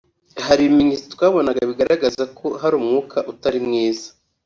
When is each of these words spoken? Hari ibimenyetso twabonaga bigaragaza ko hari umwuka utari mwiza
Hari 0.47 0.61
ibimenyetso 0.63 1.07
twabonaga 1.15 1.61
bigaragaza 1.69 2.23
ko 2.37 2.47
hari 2.61 2.73
umwuka 2.79 3.17
utari 3.31 3.59
mwiza 3.65 4.07